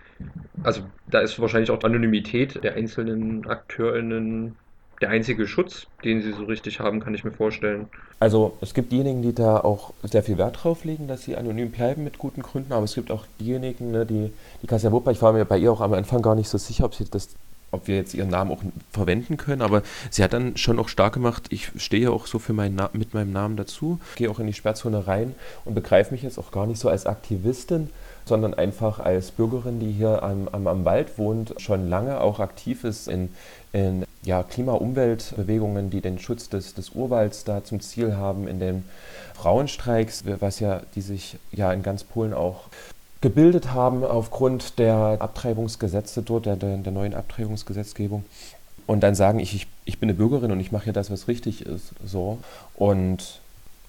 Also 0.62 0.80
da 1.10 1.20
ist 1.20 1.38
wahrscheinlich 1.38 1.70
auch 1.70 1.84
Anonymität 1.84 2.64
der 2.64 2.72
einzelnen 2.72 3.46
AkteurInnen 3.46 4.56
der 5.02 5.10
einzige 5.10 5.46
Schutz, 5.46 5.88
den 6.04 6.22
sie 6.22 6.32
so 6.32 6.44
richtig 6.44 6.80
haben, 6.80 7.00
kann 7.00 7.14
ich 7.14 7.22
mir 7.22 7.32
vorstellen. 7.32 7.90
Also 8.18 8.56
es 8.62 8.72
gibt 8.72 8.92
diejenigen, 8.92 9.20
die 9.20 9.34
da 9.34 9.58
auch 9.58 9.92
sehr 10.02 10.22
viel 10.22 10.38
Wert 10.38 10.64
drauf 10.64 10.86
legen, 10.86 11.06
dass 11.06 11.24
sie 11.24 11.36
anonym 11.36 11.70
bleiben 11.70 12.02
mit 12.02 12.16
guten 12.16 12.40
Gründen, 12.40 12.72
aber 12.72 12.84
es 12.84 12.94
gibt 12.94 13.10
auch 13.10 13.26
diejenigen, 13.40 13.90
ne, 13.90 14.06
die, 14.06 14.32
die 14.62 14.66
Kasia 14.66 14.90
Wupper, 14.90 15.10
ich 15.10 15.20
war 15.20 15.34
mir 15.34 15.44
bei 15.44 15.58
ihr 15.58 15.70
auch 15.70 15.82
am 15.82 15.92
Anfang 15.92 16.22
gar 16.22 16.34
nicht 16.34 16.48
so 16.48 16.56
sicher, 16.56 16.86
ob 16.86 16.94
sie 16.94 17.04
das 17.10 17.28
ob 17.74 17.88
wir 17.88 17.96
jetzt 17.96 18.14
ihren 18.14 18.30
Namen 18.30 18.50
auch 18.50 18.62
verwenden 18.90 19.36
können, 19.36 19.62
aber 19.62 19.82
sie 20.10 20.22
hat 20.22 20.32
dann 20.32 20.56
schon 20.56 20.78
auch 20.78 20.88
stark 20.88 21.14
gemacht, 21.14 21.46
ich 21.50 21.70
stehe 21.76 22.10
auch 22.10 22.26
so 22.26 22.38
für 22.38 22.52
meinen 22.52 22.80
mit 22.92 23.14
meinem 23.14 23.32
Namen 23.32 23.56
dazu, 23.56 24.00
gehe 24.16 24.30
auch 24.30 24.38
in 24.38 24.46
die 24.46 24.52
Sperrzone 24.52 25.06
rein 25.06 25.34
und 25.64 25.74
begreife 25.74 26.12
mich 26.12 26.22
jetzt 26.22 26.38
auch 26.38 26.50
gar 26.50 26.66
nicht 26.66 26.80
so 26.80 26.88
als 26.88 27.06
Aktivistin, 27.06 27.90
sondern 28.24 28.54
einfach 28.54 29.00
als 29.00 29.30
Bürgerin, 29.30 29.80
die 29.80 29.92
hier 29.92 30.22
am, 30.22 30.48
am, 30.50 30.66
am 30.66 30.84
Wald 30.84 31.18
wohnt, 31.18 31.54
schon 31.58 31.88
lange 31.88 32.20
auch 32.20 32.40
aktiv 32.40 32.84
ist 32.84 33.08
in, 33.08 33.30
in 33.72 34.04
ja, 34.22 34.42
Klima-Umweltbewegungen, 34.42 35.90
die 35.90 36.00
den 36.00 36.18
Schutz 36.18 36.48
des, 36.48 36.74
des 36.74 36.90
Urwalds 36.90 37.44
da 37.44 37.62
zum 37.62 37.80
Ziel 37.80 38.16
haben, 38.16 38.48
in 38.48 38.60
den 38.60 38.84
Frauenstreiks, 39.34 40.24
was 40.40 40.60
ja, 40.60 40.82
die 40.94 41.02
sich 41.02 41.36
ja 41.52 41.72
in 41.72 41.82
ganz 41.82 42.04
Polen 42.04 42.32
auch 42.32 42.64
gebildet 43.24 43.72
haben 43.72 44.04
aufgrund 44.04 44.78
der 44.78 45.16
Abtreibungsgesetze 45.18 46.20
dort, 46.20 46.44
der, 46.44 46.56
der, 46.56 46.92
neuen 46.92 47.14
Abtreibungsgesetzgebung. 47.14 48.22
Und 48.86 49.00
dann 49.00 49.14
sagen, 49.14 49.38
ich, 49.38 49.54
ich, 49.54 49.66
ich 49.86 49.98
bin 49.98 50.10
eine 50.10 50.18
Bürgerin 50.18 50.52
und 50.52 50.60
ich 50.60 50.72
mache 50.72 50.88
ja 50.88 50.92
das, 50.92 51.10
was 51.10 51.26
richtig 51.26 51.64
ist. 51.64 51.94
So. 52.04 52.36
Und 52.74 53.40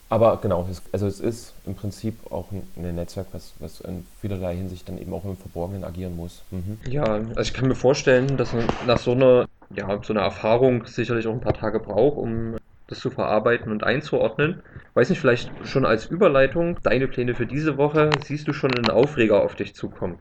aber 0.07 0.37
genau, 0.41 0.69
also 0.93 1.07
es 1.07 1.19
ist 1.19 1.53
im 1.65 1.75
Prinzip 1.75 2.15
auch 2.31 2.45
ein, 2.51 2.95
Netzwerk, 2.95 3.27
was, 3.33 3.51
was 3.59 3.81
in 3.81 4.07
vielerlei 4.21 4.55
Hinsicht 4.55 4.87
dann 4.87 4.97
eben 4.97 5.13
auch 5.13 5.25
im 5.25 5.35
Verborgenen 5.35 5.83
agieren 5.83 6.15
muss. 6.15 6.41
Mhm. 6.51 6.79
Ja, 6.89 7.03
also 7.03 7.41
ich 7.41 7.53
kann 7.53 7.67
mir 7.67 7.75
vorstellen, 7.75 8.37
dass 8.37 8.53
man 8.53 8.65
nach 8.87 8.99
so 8.99 9.11
einer, 9.11 9.47
ja, 9.75 9.99
so 10.01 10.13
einer 10.13 10.21
Erfahrung 10.21 10.85
sicherlich 10.85 11.27
auch 11.27 11.33
ein 11.33 11.41
paar 11.41 11.55
Tage 11.55 11.81
braucht, 11.81 12.17
um 12.17 12.55
das 12.87 12.99
zu 12.99 13.09
verarbeiten 13.09 13.71
und 13.71 13.83
einzuordnen. 13.83 14.61
Weiß 14.93 15.09
nicht, 15.09 15.19
vielleicht 15.19 15.49
schon 15.65 15.85
als 15.85 16.05
Überleitung, 16.05 16.77
deine 16.83 17.07
Pläne 17.07 17.35
für 17.35 17.45
diese 17.45 17.77
Woche, 17.77 18.09
siehst 18.25 18.47
du 18.47 18.53
schon 18.53 18.73
einen 18.73 18.89
Aufreger 18.89 19.41
auf 19.41 19.55
dich 19.55 19.73
zukommen? 19.73 20.17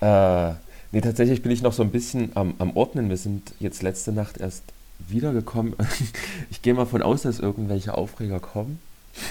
Äh, 0.00 0.50
nee, 0.92 1.00
tatsächlich 1.00 1.42
bin 1.42 1.52
ich 1.52 1.62
noch 1.62 1.72
so 1.72 1.82
ein 1.82 1.90
bisschen 1.90 2.32
am, 2.34 2.54
am 2.58 2.76
Ordnen. 2.76 3.08
Wir 3.08 3.16
sind 3.16 3.52
jetzt 3.58 3.82
letzte 3.82 4.12
Nacht 4.12 4.38
erst 4.38 4.64
wiedergekommen. 5.08 5.74
Ich 6.50 6.62
gehe 6.62 6.74
mal 6.74 6.86
von 6.86 7.02
aus, 7.02 7.22
dass 7.22 7.40
irgendwelche 7.40 7.94
Aufreger 7.94 8.38
kommen. 8.40 8.78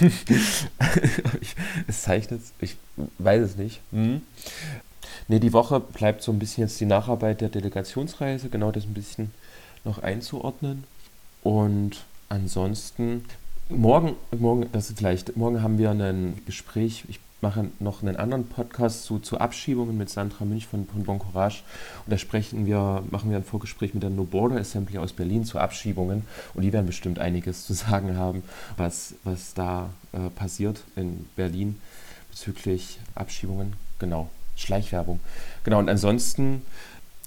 es 1.88 2.02
zeichnet, 2.02 2.40
ich 2.60 2.76
weiß 3.18 3.42
es 3.42 3.56
nicht. 3.56 3.80
Hm. 3.92 4.22
Ne, 5.28 5.40
die 5.40 5.52
Woche 5.52 5.80
bleibt 5.80 6.22
so 6.22 6.32
ein 6.32 6.38
bisschen 6.38 6.62
jetzt 6.62 6.78
die 6.80 6.86
Nacharbeit 6.86 7.40
der 7.40 7.48
Delegationsreise, 7.48 8.48
genau 8.48 8.70
das 8.70 8.84
ein 8.84 8.94
bisschen 8.94 9.32
noch 9.84 10.02
einzuordnen. 10.02 10.84
Und 11.42 12.04
ansonsten, 12.28 13.24
morgen, 13.68 14.16
morgen, 14.36 14.66
das 14.72 14.90
ist 14.90 15.00
leicht, 15.00 15.36
morgen 15.36 15.62
haben 15.62 15.78
wir 15.78 15.90
ein 15.90 16.42
Gespräch, 16.46 17.04
ich 17.08 17.20
mache 17.44 17.66
noch 17.78 18.02
einen 18.02 18.16
anderen 18.16 18.48
Podcast 18.48 19.04
zu, 19.04 19.18
zu 19.18 19.38
Abschiebungen 19.38 19.98
mit 19.98 20.08
Sandra 20.08 20.46
Münch 20.46 20.66
von, 20.66 20.86
von 20.86 21.04
Bon 21.04 21.18
Courage. 21.18 21.62
Und 22.06 22.10
da 22.10 22.16
sprechen 22.16 22.64
wir, 22.64 23.04
machen 23.10 23.30
wir 23.30 23.36
ein 23.36 23.44
Vorgespräch 23.44 23.92
mit 23.92 24.02
der 24.02 24.08
No 24.08 24.24
Border 24.24 24.56
Assembly 24.56 24.96
aus 24.96 25.12
Berlin 25.12 25.44
zu 25.44 25.58
Abschiebungen. 25.58 26.22
Und 26.54 26.62
die 26.62 26.72
werden 26.72 26.86
bestimmt 26.86 27.18
einiges 27.18 27.66
zu 27.66 27.74
sagen 27.74 28.16
haben, 28.16 28.42
was, 28.78 29.14
was 29.24 29.52
da 29.52 29.90
äh, 30.12 30.30
passiert 30.30 30.84
in 30.96 31.26
Berlin 31.36 31.78
bezüglich 32.30 32.98
Abschiebungen. 33.14 33.74
Genau, 33.98 34.30
Schleichwerbung. 34.56 35.20
Genau, 35.64 35.78
und 35.78 35.90
ansonsten 35.90 36.62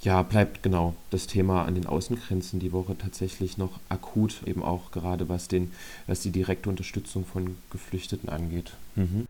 ja, 0.02 0.22
bleibt 0.22 0.64
genau 0.64 0.96
das 1.10 1.28
Thema 1.28 1.66
an 1.66 1.76
den 1.76 1.88
Außengrenzen 1.88 2.60
die 2.60 2.72
Woche 2.72 2.98
tatsächlich 2.98 3.58
noch 3.58 3.80
akut, 3.90 4.42
eben 4.46 4.64
auch 4.64 4.92
gerade 4.92 5.30
was, 5.30 5.48
den, 5.48 5.72
was 6.06 6.22
die 6.22 6.32
direkte 6.32 6.70
Unterstützung 6.70 7.26
von 7.26 7.58
Geflüchteten 7.72 8.30
angeht. 8.30 8.74
Mhm. 8.96 9.26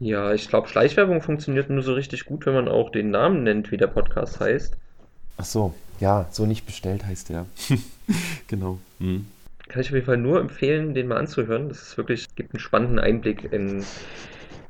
Ja, 0.00 0.32
ich 0.32 0.48
glaube, 0.48 0.68
Schleichwerbung 0.68 1.22
funktioniert 1.22 1.70
nur 1.70 1.82
so 1.82 1.94
richtig 1.94 2.24
gut, 2.24 2.46
wenn 2.46 2.54
man 2.54 2.68
auch 2.68 2.90
den 2.90 3.10
Namen 3.10 3.42
nennt, 3.42 3.72
wie 3.72 3.76
der 3.76 3.88
Podcast 3.88 4.38
heißt. 4.38 4.76
Ach 5.38 5.44
so, 5.44 5.74
ja, 5.98 6.28
so 6.30 6.46
nicht 6.46 6.66
bestellt 6.66 7.04
heißt 7.04 7.30
der. 7.30 7.46
genau. 8.46 8.78
Hm. 9.00 9.26
Kann 9.66 9.82
ich 9.82 9.88
auf 9.88 9.94
jeden 9.94 10.06
Fall 10.06 10.16
nur 10.16 10.40
empfehlen, 10.40 10.94
den 10.94 11.08
mal 11.08 11.18
anzuhören. 11.18 11.68
Das 11.68 11.82
ist 11.82 11.96
wirklich, 11.96 12.26
gibt 12.36 12.54
einen 12.54 12.60
spannenden 12.60 13.00
Einblick 13.00 13.52
in 13.52 13.84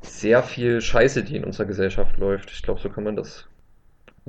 sehr 0.01 0.41
viel 0.41 0.81
Scheiße, 0.81 1.23
die 1.23 1.37
in 1.37 1.43
unserer 1.43 1.67
Gesellschaft 1.67 2.17
läuft. 2.17 2.51
Ich 2.51 2.63
glaube, 2.63 2.81
so 2.81 2.89
kann 2.89 3.03
man 3.03 3.15
das 3.15 3.45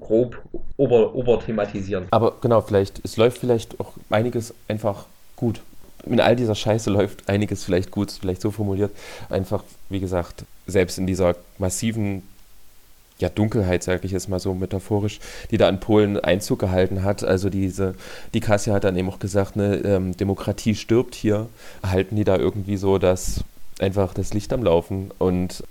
grob 0.00 0.38
ober, 0.76 1.14
oberthematisieren. 1.14 2.06
Aber 2.10 2.34
genau, 2.40 2.60
vielleicht, 2.60 3.04
es 3.04 3.16
läuft 3.16 3.38
vielleicht 3.38 3.78
auch 3.80 3.92
einiges 4.10 4.54
einfach 4.68 5.06
gut 5.36 5.60
in 6.06 6.20
all 6.20 6.36
dieser 6.36 6.54
Scheiße 6.54 6.90
läuft 6.90 7.28
einiges 7.28 7.64
vielleicht 7.64 7.90
gut, 7.90 8.10
vielleicht 8.10 8.40
so 8.40 8.50
formuliert. 8.50 8.90
Einfach, 9.28 9.62
wie 9.88 10.00
gesagt, 10.00 10.44
selbst 10.66 10.98
in 10.98 11.06
dieser 11.06 11.36
massiven 11.58 12.22
ja, 13.18 13.28
Dunkelheit, 13.28 13.82
sage 13.82 14.06
ich 14.06 14.12
jetzt 14.12 14.28
mal 14.28 14.40
so 14.40 14.54
metaphorisch, 14.54 15.20
die 15.50 15.58
da 15.58 15.68
in 15.68 15.78
Polen 15.78 16.18
Einzug 16.18 16.58
gehalten 16.58 17.02
hat. 17.02 17.22
Also 17.22 17.50
diese, 17.50 17.94
die 18.32 18.40
Kassia 18.40 18.74
hat 18.74 18.84
dann 18.84 18.96
eben 18.96 19.10
auch 19.10 19.18
gesagt, 19.18 19.56
ne, 19.56 19.76
ähm, 19.84 20.16
Demokratie 20.16 20.74
stirbt 20.74 21.14
hier. 21.14 21.48
Halten 21.86 22.16
die 22.16 22.24
da 22.24 22.36
irgendwie 22.36 22.78
so 22.78 22.98
das 22.98 23.44
einfach 23.78 24.14
das 24.14 24.32
Licht 24.32 24.52
am 24.54 24.62
Laufen. 24.62 25.10
Und 25.18 25.64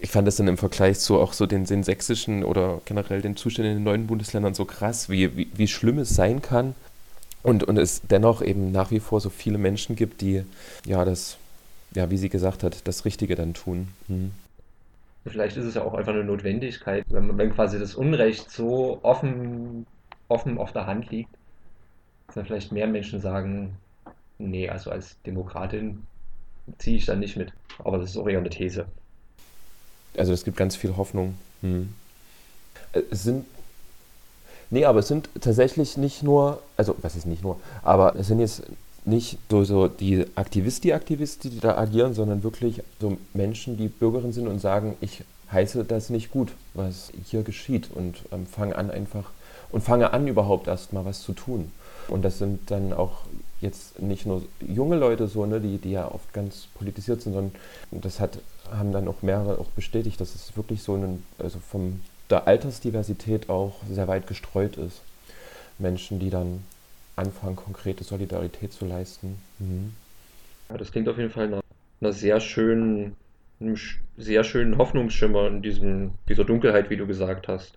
ich 0.00 0.10
fand 0.10 0.26
das 0.26 0.36
dann 0.36 0.48
im 0.48 0.58
Vergleich 0.58 0.98
zu 0.98 1.18
auch 1.18 1.32
so 1.32 1.46
den, 1.46 1.64
den 1.64 1.82
sächsischen 1.82 2.44
oder 2.44 2.80
generell 2.84 3.22
den 3.22 3.36
Zuständen 3.36 3.72
in 3.72 3.78
den 3.78 3.84
neuen 3.84 4.06
Bundesländern 4.06 4.54
so 4.54 4.64
krass, 4.64 5.08
wie, 5.08 5.36
wie, 5.36 5.48
wie 5.54 5.68
schlimm 5.68 5.98
es 5.98 6.10
sein 6.10 6.42
kann, 6.42 6.74
und, 7.46 7.62
und 7.62 7.78
es 7.78 8.02
dennoch 8.02 8.42
eben 8.42 8.72
nach 8.72 8.90
wie 8.90 8.98
vor 8.98 9.20
so 9.20 9.30
viele 9.30 9.56
Menschen 9.56 9.94
gibt, 9.94 10.20
die 10.20 10.42
ja 10.84 11.04
das, 11.04 11.36
ja, 11.94 12.10
wie 12.10 12.16
sie 12.16 12.28
gesagt 12.28 12.64
hat, 12.64 12.88
das 12.88 13.04
Richtige 13.04 13.36
dann 13.36 13.54
tun. 13.54 13.86
Hm. 14.08 14.32
Vielleicht 15.24 15.56
ist 15.56 15.64
es 15.64 15.74
ja 15.74 15.84
auch 15.84 15.94
einfach 15.94 16.12
eine 16.12 16.24
Notwendigkeit, 16.24 17.04
wenn, 17.08 17.38
wenn 17.38 17.54
quasi 17.54 17.78
das 17.78 17.94
Unrecht 17.94 18.50
so 18.50 18.98
offen, 19.02 19.86
offen 20.26 20.58
auf 20.58 20.72
der 20.72 20.86
Hand 20.88 21.08
liegt, 21.12 21.30
dass 22.26 22.34
dann 22.34 22.46
vielleicht 22.46 22.72
mehr 22.72 22.88
Menschen 22.88 23.20
sagen, 23.20 23.76
nee, 24.38 24.68
also 24.68 24.90
als 24.90 25.16
Demokratin 25.22 26.02
ziehe 26.78 26.96
ich 26.96 27.06
dann 27.06 27.20
nicht 27.20 27.36
mit. 27.36 27.52
Aber 27.78 27.98
das 27.98 28.10
ist 28.10 28.16
auch 28.16 28.28
eher 28.28 28.40
eine 28.40 28.50
These. 28.50 28.86
Also 30.18 30.32
es 30.32 30.44
gibt 30.44 30.56
ganz 30.56 30.76
viel 30.76 30.96
Hoffnung. 30.96 31.36
Hm. 31.62 31.92
Es 33.10 33.24
sind 33.24 33.44
Nee, 34.68 34.84
aber 34.84 34.98
es 34.98 35.08
sind 35.08 35.28
tatsächlich 35.40 35.96
nicht 35.96 36.22
nur, 36.22 36.60
also 36.76 36.96
was 37.00 37.14
ist 37.14 37.26
nicht 37.26 37.42
nur, 37.42 37.60
aber 37.82 38.16
es 38.16 38.26
sind 38.26 38.40
jetzt 38.40 38.64
nicht 39.04 39.38
so, 39.48 39.62
so 39.62 39.86
die 39.86 40.26
Aktivisti, 40.34 40.92
Aktivisti, 40.92 41.50
die 41.50 41.60
da 41.60 41.78
agieren, 41.78 42.14
sondern 42.14 42.42
wirklich 42.42 42.82
so 43.00 43.16
Menschen, 43.34 43.76
die 43.76 43.86
Bürgerinnen 43.86 44.32
sind 44.32 44.48
und 44.48 44.58
sagen, 44.58 44.96
ich 45.00 45.22
heiße 45.52 45.84
das 45.84 46.10
nicht 46.10 46.32
gut, 46.32 46.52
was 46.74 47.12
hier 47.24 47.42
geschieht 47.42 47.90
und 47.94 48.16
ähm, 48.32 48.46
fange 48.46 48.76
an 48.76 48.90
einfach 48.90 49.30
und 49.70 49.82
fange 49.82 50.12
an 50.12 50.26
überhaupt 50.26 50.66
erst 50.66 50.92
mal 50.92 51.04
was 51.04 51.22
zu 51.22 51.32
tun. 51.32 51.70
Und 52.08 52.24
das 52.24 52.38
sind 52.38 52.70
dann 52.70 52.92
auch 52.92 53.20
jetzt 53.60 54.00
nicht 54.02 54.26
nur 54.26 54.42
junge 54.60 54.96
Leute 54.96 55.28
so, 55.28 55.46
ne, 55.46 55.60
die, 55.60 55.78
die 55.78 55.92
ja 55.92 56.10
oft 56.10 56.32
ganz 56.32 56.66
politisiert 56.74 57.22
sind, 57.22 57.34
sondern 57.34 57.54
das 57.92 58.18
hat, 58.18 58.38
haben 58.70 58.92
dann 58.92 59.08
auch 59.08 59.22
mehrere 59.22 59.58
auch 59.58 59.68
bestätigt, 59.68 60.20
dass 60.20 60.34
es 60.34 60.56
wirklich 60.56 60.82
so 60.82 60.94
ein, 60.94 61.22
also 61.38 61.58
vom 61.58 62.00
der 62.30 62.46
Altersdiversität 62.46 63.48
auch 63.48 63.76
sehr 63.88 64.08
weit 64.08 64.26
gestreut 64.26 64.76
ist. 64.76 65.02
Menschen, 65.78 66.18
die 66.18 66.30
dann 66.30 66.64
anfangen, 67.14 67.56
konkrete 67.56 68.04
Solidarität 68.04 68.72
zu 68.72 68.84
leisten. 68.84 69.38
Mhm. 69.58 69.92
Ja, 70.68 70.76
das 70.76 70.90
klingt 70.90 71.08
auf 71.08 71.18
jeden 71.18 71.30
Fall 71.30 71.48
nach 71.48 71.62
einer 72.00 72.12
sehr 72.12 72.40
schönen, 72.40 73.16
einem 73.60 73.76
sehr 74.16 74.44
schönen 74.44 74.78
Hoffnungsschimmer 74.78 75.46
in 75.46 75.62
diesem, 75.62 76.12
dieser 76.28 76.44
Dunkelheit, 76.44 76.90
wie 76.90 76.96
du 76.96 77.06
gesagt 77.06 77.48
hast. 77.48 77.74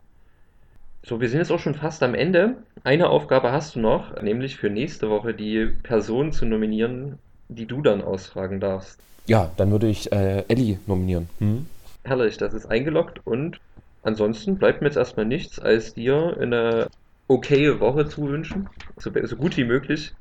So, 1.03 1.21
wir 1.21 1.29
sind 1.29 1.39
jetzt 1.39 1.51
auch 1.51 1.59
schon 1.59 1.75
fast 1.75 2.03
am 2.03 2.13
Ende. 2.13 2.57
Eine 2.83 3.09
Aufgabe 3.09 3.51
hast 3.51 3.75
du 3.75 3.79
noch, 3.79 4.21
nämlich 4.21 4.57
für 4.57 4.69
nächste 4.69 5.09
Woche 5.09 5.33
die 5.33 5.67
Person 5.83 6.33
zu 6.33 6.45
nominieren, 6.45 7.19
die 7.49 7.65
du 7.65 7.81
dann 7.81 8.01
ausfragen 8.01 8.59
darfst. 8.59 8.99
Ja, 9.27 9.51
dann 9.57 9.71
würde 9.71 9.87
ich 9.87 10.11
äh, 10.11 10.43
Ellie 10.47 10.79
nominieren. 10.87 11.29
Hm? 11.39 11.67
Herrlich, 12.03 12.37
das 12.37 12.53
ist 12.53 12.65
eingeloggt 12.65 13.25
und 13.25 13.59
ansonsten 14.03 14.57
bleibt 14.57 14.81
mir 14.81 14.87
jetzt 14.87 14.97
erstmal 14.97 15.25
nichts, 15.25 15.59
als 15.59 15.93
dir 15.93 16.37
eine 16.39 16.87
okaye 17.27 17.79
Woche 17.79 18.07
zu 18.07 18.27
wünschen, 18.27 18.69
so, 18.97 19.11
so 19.23 19.35
gut 19.35 19.57
wie 19.57 19.65
möglich. 19.65 20.13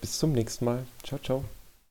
Bis 0.00 0.18
zum 0.18 0.32
nächsten 0.32 0.64
Mal. 0.64 0.78
Ciao, 1.04 1.18
ciao. 1.20 1.44